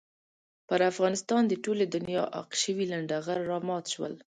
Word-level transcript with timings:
پر 0.67 0.79
افغانستان 0.91 1.41
د 1.47 1.53
ټولې 1.63 1.85
دنیا 1.95 2.23
عاق 2.35 2.49
شوي 2.63 2.85
لنډه 2.91 3.17
غر 3.25 3.39
را 3.49 3.59
مات 3.67 3.85
شول. 3.93 4.13